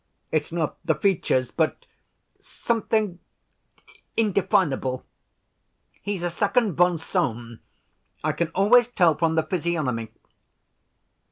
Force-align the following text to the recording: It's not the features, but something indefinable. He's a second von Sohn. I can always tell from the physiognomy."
It's 0.31 0.51
not 0.51 0.77
the 0.83 0.95
features, 0.95 1.51
but 1.51 1.85
something 2.39 3.19
indefinable. 4.17 5.05
He's 6.01 6.23
a 6.23 6.31
second 6.31 6.73
von 6.73 6.97
Sohn. 6.97 7.59
I 8.23 8.31
can 8.31 8.47
always 8.55 8.87
tell 8.87 9.13
from 9.13 9.35
the 9.35 9.43
physiognomy." 9.43 10.09